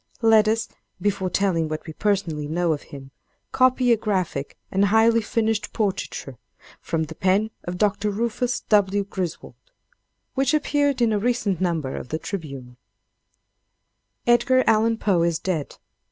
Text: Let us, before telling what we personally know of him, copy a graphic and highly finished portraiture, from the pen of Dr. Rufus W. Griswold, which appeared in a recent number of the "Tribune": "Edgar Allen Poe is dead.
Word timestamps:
Let 0.23 0.47
us, 0.47 0.67
before 0.99 1.29
telling 1.29 1.69
what 1.69 1.85
we 1.85 1.93
personally 1.93 2.47
know 2.47 2.73
of 2.73 2.81
him, 2.89 3.11
copy 3.51 3.91
a 3.91 3.97
graphic 3.97 4.57
and 4.71 4.85
highly 4.85 5.21
finished 5.21 5.73
portraiture, 5.73 6.39
from 6.79 7.03
the 7.03 7.13
pen 7.13 7.51
of 7.65 7.77
Dr. 7.77 8.09
Rufus 8.09 8.61
W. 8.61 9.03
Griswold, 9.03 9.53
which 10.33 10.55
appeared 10.55 11.03
in 11.03 11.13
a 11.13 11.19
recent 11.19 11.61
number 11.61 11.95
of 11.95 12.09
the 12.09 12.17
"Tribune": 12.17 12.77
"Edgar 14.25 14.63
Allen 14.65 14.97
Poe 14.97 15.21
is 15.21 15.37
dead. 15.37 15.77